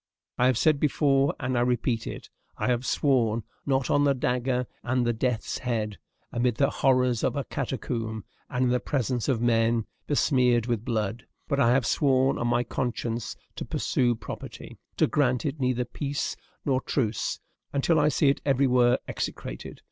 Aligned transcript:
I 0.39 0.47
have 0.47 0.57
said 0.57 0.79
before, 0.79 1.35
and 1.39 1.55
I 1.55 1.61
repeat 1.61 2.07
it, 2.07 2.27
I 2.57 2.65
have 2.69 2.87
sworn, 2.87 3.43
not 3.67 3.91
on 3.91 4.03
the 4.03 4.15
dagger 4.15 4.65
and 4.81 5.05
the 5.05 5.13
death's 5.13 5.59
head, 5.59 5.99
amid 6.31 6.55
the 6.55 6.71
horrors 6.71 7.23
of 7.23 7.35
a 7.35 7.43
catacomb, 7.43 8.25
and 8.49 8.63
in 8.65 8.69
the 8.71 8.79
presence 8.79 9.29
of 9.29 9.41
men 9.43 9.85
besmeared 10.07 10.65
with 10.65 10.83
blood; 10.83 11.27
but 11.47 11.59
I 11.59 11.69
have 11.73 11.85
sworn 11.85 12.39
on 12.39 12.47
my 12.47 12.63
conscience 12.63 13.35
to 13.57 13.63
pursue 13.63 14.15
property, 14.15 14.75
to 14.97 15.05
grant 15.05 15.45
it 15.45 15.59
neither 15.59 15.85
peace 15.85 16.35
nor 16.65 16.81
truce, 16.81 17.39
until 17.71 17.99
I 17.99 18.09
see 18.09 18.29
it 18.29 18.41
everywhere 18.43 18.97
execrated. 19.07 19.79